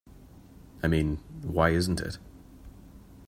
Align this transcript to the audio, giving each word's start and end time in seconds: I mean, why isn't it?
I 0.81 0.87
mean, 0.87 1.17
why 1.43 1.69
isn't 1.69 2.01
it? 2.01 2.17